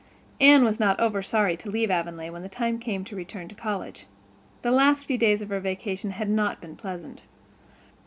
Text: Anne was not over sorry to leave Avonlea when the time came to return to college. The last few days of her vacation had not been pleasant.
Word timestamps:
Anne 0.39 0.63
was 0.65 0.79
not 0.79 0.99
over 0.99 1.21
sorry 1.21 1.55
to 1.55 1.69
leave 1.69 1.91
Avonlea 1.91 2.31
when 2.31 2.41
the 2.41 2.49
time 2.49 2.79
came 2.79 3.03
to 3.05 3.15
return 3.15 3.47
to 3.47 3.53
college. 3.53 4.07
The 4.63 4.71
last 4.71 5.05
few 5.05 5.15
days 5.19 5.43
of 5.43 5.49
her 5.49 5.59
vacation 5.59 6.09
had 6.13 6.27
not 6.27 6.59
been 6.59 6.75
pleasant. 6.75 7.21